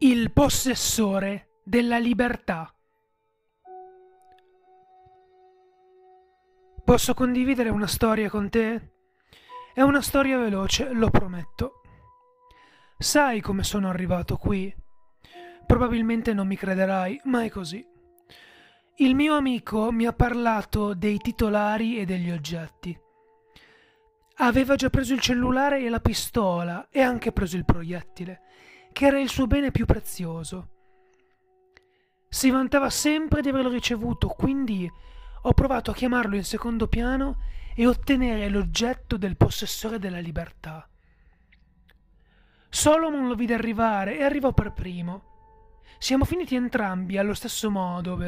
Il 0.00 0.30
possessore 0.30 1.54
della 1.64 1.98
libertà. 1.98 2.72
Posso 6.84 7.14
condividere 7.14 7.68
una 7.68 7.88
storia 7.88 8.30
con 8.30 8.48
te? 8.48 8.92
È 9.74 9.80
una 9.80 10.00
storia 10.00 10.38
veloce, 10.38 10.92
lo 10.92 11.10
prometto. 11.10 11.80
Sai 12.96 13.40
come 13.40 13.64
sono 13.64 13.88
arrivato 13.88 14.36
qui? 14.36 14.72
Probabilmente 15.66 16.32
non 16.32 16.46
mi 16.46 16.54
crederai, 16.54 17.20
ma 17.24 17.42
è 17.42 17.50
così. 17.50 17.84
Il 18.98 19.16
mio 19.16 19.34
amico 19.34 19.90
mi 19.90 20.06
ha 20.06 20.12
parlato 20.12 20.94
dei 20.94 21.18
titolari 21.18 21.98
e 21.98 22.04
degli 22.04 22.30
oggetti. 22.30 22.96
Aveva 24.36 24.76
già 24.76 24.90
preso 24.90 25.12
il 25.12 25.20
cellulare 25.20 25.80
e 25.80 25.88
la 25.88 25.98
pistola 25.98 26.86
e 26.88 27.00
anche 27.00 27.32
preso 27.32 27.56
il 27.56 27.64
proiettile 27.64 28.42
che 28.98 29.06
era 29.06 29.20
il 29.20 29.28
suo 29.28 29.46
bene 29.46 29.70
più 29.70 29.86
prezioso. 29.86 30.70
Si 32.28 32.50
vantava 32.50 32.90
sempre 32.90 33.42
di 33.42 33.48
averlo 33.48 33.70
ricevuto, 33.70 34.26
quindi 34.26 34.90
ho 35.42 35.52
provato 35.52 35.92
a 35.92 35.94
chiamarlo 35.94 36.34
in 36.34 36.42
secondo 36.42 36.88
piano 36.88 37.36
e 37.76 37.86
ottenere 37.86 38.48
l'oggetto 38.48 39.16
del 39.16 39.36
possessore 39.36 40.00
della 40.00 40.18
libertà. 40.18 40.88
Solomon 42.68 43.28
lo 43.28 43.36
vide 43.36 43.54
arrivare 43.54 44.18
e 44.18 44.24
arrivò 44.24 44.52
per 44.52 44.72
primo. 44.72 45.76
Siamo 45.98 46.24
finiti 46.24 46.56
entrambi 46.56 47.18
allo 47.18 47.34
stesso 47.34 47.70
modo. 47.70 48.18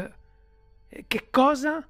Che 1.05 1.31
cosa? 1.31 1.85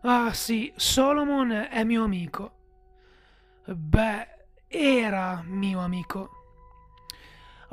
Ah 0.00 0.32
sì, 0.32 0.72
Solomon 0.74 1.52
è 1.70 1.84
mio 1.84 2.02
amico. 2.02 2.54
Beh, 3.66 4.26
era 4.66 5.44
mio 5.46 5.78
amico. 5.78 6.41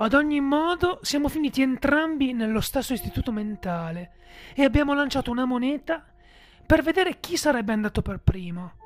Ad 0.01 0.13
ogni 0.13 0.39
modo, 0.39 0.99
siamo 1.01 1.27
finiti 1.27 1.61
entrambi 1.61 2.31
nello 2.31 2.61
stesso 2.61 2.93
istituto 2.93 3.33
mentale 3.33 4.11
e 4.55 4.63
abbiamo 4.63 4.93
lanciato 4.93 5.29
una 5.29 5.43
moneta 5.43 6.05
per 6.65 6.83
vedere 6.83 7.19
chi 7.19 7.35
sarebbe 7.35 7.73
andato 7.73 8.01
per 8.01 8.19
primo. 8.19 8.77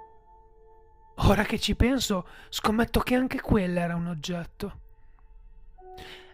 Ora 1.18 1.44
che 1.44 1.60
ci 1.60 1.76
penso, 1.76 2.28
scommetto 2.50 3.02
che 3.02 3.14
anche 3.14 3.40
quella 3.42 3.82
era 3.82 3.96
un 3.96 4.08
oggetto. 4.08 4.80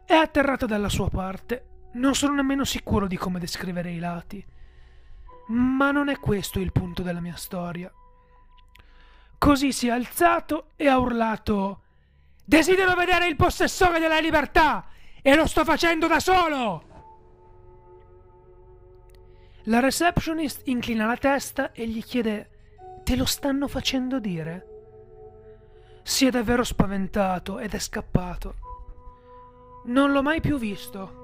È 0.06 0.14
atterrata 0.14 0.66
dalla 0.66 0.88
sua 0.88 1.10
parte. 1.10 1.66
Non 1.94 2.16
sono 2.16 2.36
nemmeno 2.36 2.64
sicuro 2.64 3.06
di 3.08 3.18
come 3.18 3.40
descrivere 3.40 3.92
i 3.92 4.00
lati. 4.00 4.46
Ma 5.48 5.92
non 5.92 6.08
è 6.08 6.18
questo 6.20 6.60
il 6.60 6.72
punto 6.72 7.02
della 7.02 7.20
mia 7.20 7.36
storia. 7.36 7.92
Così 9.38 9.74
si 9.74 9.88
è 9.88 9.92
alzato 9.92 10.68
e 10.78 10.88
ha 10.88 10.98
urlato 10.98 11.82
Desidero 12.50 12.96
vedere 12.96 13.28
il 13.28 13.36
possessore 13.36 14.00
della 14.00 14.18
libertà 14.18 14.88
e 15.22 15.36
lo 15.36 15.46
sto 15.46 15.64
facendo 15.64 16.08
da 16.08 16.20
solo. 16.20 16.84
La 19.66 19.80
receptionist 19.80 20.62
inclina 20.64 21.06
la 21.06 21.16
testa 21.16 21.72
e 21.74 21.88
gli 21.88 22.04
chiede: 22.04 22.50
Te 23.04 23.16
lo 23.16 23.26
stanno 23.26 23.68
facendo 23.68 24.20
dire? 24.20 24.66
Si 26.02 26.26
è 26.26 26.32
davvero 26.32 26.64
spaventato 26.64 27.60
ed 27.60 27.76
è 27.76 27.78
scappato. 27.78 28.56
Non 29.86 30.12
l'ho 30.12 30.24
mai 30.24 30.42
più 30.42 30.58
visto. 30.58 31.18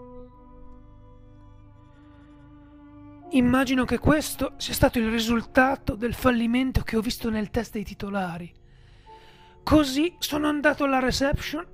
Immagino 3.31 3.83
che 3.85 3.97
questo 3.97 4.53
sia 4.57 4.75
stato 4.75 4.99
il 4.99 5.09
risultato 5.09 5.95
del 5.95 6.13
fallimento 6.13 6.83
che 6.83 6.97
ho 6.97 7.01
visto 7.01 7.31
nel 7.31 7.49
test 7.49 7.71
dei 7.71 7.83
titolari. 7.83 8.63
Così 9.65 10.15
sono 10.19 10.47
andato 10.47 10.83
alla 10.83 10.99
reception 10.99 11.65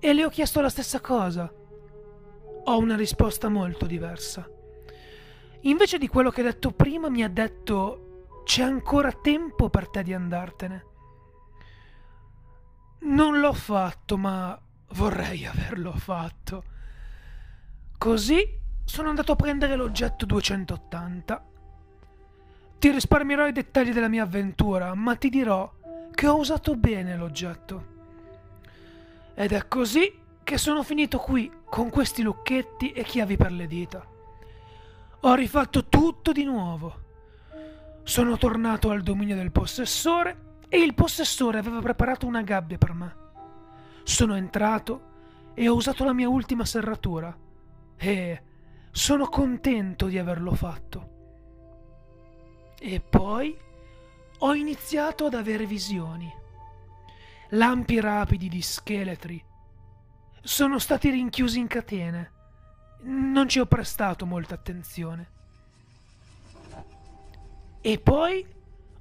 e 0.00 0.12
le 0.12 0.24
ho 0.24 0.28
chiesto 0.28 0.60
la 0.60 0.68
stessa 0.68 0.98
cosa. 0.98 1.48
Ho 2.64 2.78
una 2.78 2.96
risposta 2.96 3.48
molto 3.48 3.86
diversa. 3.86 4.44
Invece 5.60 5.98
di 5.98 6.08
quello 6.08 6.30
che 6.30 6.40
ha 6.40 6.44
detto 6.44 6.72
prima, 6.72 7.08
mi 7.08 7.22
ha 7.22 7.28
detto 7.28 8.40
c'è 8.44 8.64
ancora 8.64 9.12
tempo 9.12 9.70
per 9.70 9.88
te 9.88 10.02
di 10.02 10.12
andartene. 10.12 10.84
Non 13.02 13.38
l'ho 13.38 13.52
fatto, 13.52 14.18
ma 14.18 14.60
vorrei 14.94 15.46
averlo 15.46 15.92
fatto. 15.92 16.64
Così 17.98 18.58
sono 18.84 19.10
andato 19.10 19.30
a 19.30 19.36
prendere 19.36 19.76
l'oggetto 19.76 20.26
280. 20.26 21.46
Ti 22.80 22.90
risparmierò 22.90 23.46
i 23.46 23.52
dettagli 23.52 23.92
della 23.92 24.08
mia 24.08 24.24
avventura, 24.24 24.92
ma 24.96 25.14
ti 25.14 25.28
dirò 25.28 25.72
che 26.12 26.26
ho 26.26 26.36
usato 26.36 26.76
bene 26.76 27.16
l'oggetto. 27.16 27.90
Ed 29.34 29.52
è 29.52 29.66
così 29.66 30.20
che 30.42 30.58
sono 30.58 30.82
finito 30.82 31.18
qui 31.18 31.50
con 31.64 31.90
questi 31.90 32.22
lucchetti 32.22 32.92
e 32.92 33.02
chiavi 33.02 33.36
per 33.36 33.52
le 33.52 33.66
dita. 33.66 34.06
Ho 35.20 35.34
rifatto 35.34 35.86
tutto 35.86 36.32
di 36.32 36.44
nuovo. 36.44 37.00
Sono 38.02 38.36
tornato 38.36 38.90
al 38.90 39.02
dominio 39.02 39.36
del 39.36 39.52
possessore 39.52 40.50
e 40.68 40.78
il 40.78 40.94
possessore 40.94 41.58
aveva 41.58 41.80
preparato 41.80 42.26
una 42.26 42.42
gabbia 42.42 42.78
per 42.78 42.92
me. 42.92 43.16
Sono 44.02 44.34
entrato 44.34 45.10
e 45.54 45.68
ho 45.68 45.74
usato 45.74 46.04
la 46.04 46.12
mia 46.12 46.28
ultima 46.28 46.64
serratura 46.64 47.36
e 47.96 48.42
sono 48.90 49.28
contento 49.28 50.06
di 50.06 50.18
averlo 50.18 50.54
fatto. 50.54 51.10
E 52.78 53.00
poi 53.00 53.56
ho 54.44 54.54
iniziato 54.54 55.26
ad 55.26 55.34
avere 55.34 55.66
visioni. 55.66 56.32
Lampi 57.50 58.00
rapidi 58.00 58.48
di 58.48 58.60
scheletri. 58.60 59.42
Sono 60.42 60.80
stati 60.80 61.10
rinchiusi 61.10 61.60
in 61.60 61.68
catene. 61.68 62.32
Non 63.02 63.48
ci 63.48 63.60
ho 63.60 63.66
prestato 63.66 64.26
molta 64.26 64.54
attenzione. 64.54 65.30
E 67.80 67.98
poi 68.00 68.44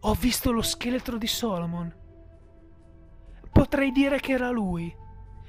ho 0.01 0.13
visto 0.13 0.51
lo 0.51 0.61
scheletro 0.61 1.17
di 1.17 1.27
Solomon. 1.27 1.91
Potrei 3.51 3.91
dire 3.91 4.19
che 4.19 4.33
era 4.33 4.51
lui. 4.51 4.95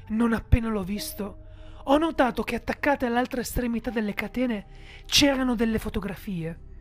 Non 0.08 0.32
appena 0.32 0.68
l'ho 0.68 0.82
visto, 0.82 1.48
ho 1.84 1.98
notato 1.98 2.42
che 2.42 2.56
attaccate 2.56 3.04
all'altra 3.04 3.42
estremità 3.42 3.90
delle 3.90 4.14
catene 4.14 4.66
c'erano 5.04 5.54
delle 5.54 5.78
fotografie. 5.78 6.71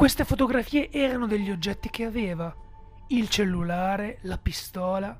Queste 0.00 0.24
fotografie 0.24 0.90
erano 0.90 1.26
degli 1.26 1.50
oggetti 1.50 1.90
che 1.90 2.06
aveva. 2.06 2.56
Il 3.08 3.28
cellulare, 3.28 4.16
la 4.22 4.38
pistola, 4.38 5.14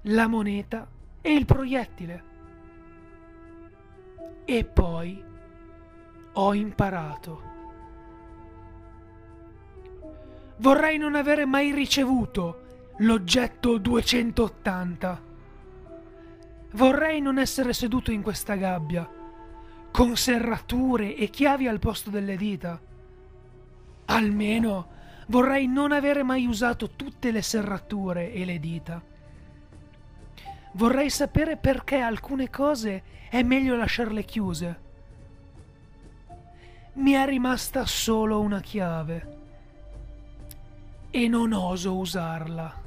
la 0.00 0.26
moneta 0.26 0.88
e 1.20 1.32
il 1.32 1.44
proiettile. 1.44 2.24
E 4.44 4.64
poi 4.64 5.22
ho 6.32 6.52
imparato. 6.52 7.42
Vorrei 10.56 10.98
non 10.98 11.14
avere 11.14 11.44
mai 11.44 11.70
ricevuto 11.70 12.62
l'oggetto 12.96 13.78
280. 13.78 15.22
Vorrei 16.72 17.20
non 17.20 17.38
essere 17.38 17.72
seduto 17.72 18.10
in 18.10 18.22
questa 18.22 18.56
gabbia, 18.56 19.08
con 19.92 20.16
serrature 20.16 21.14
e 21.14 21.30
chiavi 21.30 21.68
al 21.68 21.78
posto 21.78 22.10
delle 22.10 22.36
dita 22.36 22.90
Almeno 24.06 24.88
vorrei 25.26 25.66
non 25.66 25.92
avere 25.92 26.22
mai 26.22 26.46
usato 26.46 26.90
tutte 26.90 27.30
le 27.30 27.42
serrature 27.42 28.32
e 28.32 28.44
le 28.44 28.58
dita. 28.58 29.02
Vorrei 30.72 31.10
sapere 31.10 31.56
perché 31.56 31.98
alcune 31.98 32.48
cose 32.48 33.02
è 33.28 33.42
meglio 33.42 33.76
lasciarle 33.76 34.24
chiuse. 34.24 34.80
Mi 36.94 37.12
è 37.12 37.24
rimasta 37.26 37.86
solo 37.86 38.40
una 38.40 38.60
chiave 38.60 39.38
e 41.10 41.28
non 41.28 41.52
oso 41.52 41.96
usarla. 41.96 42.80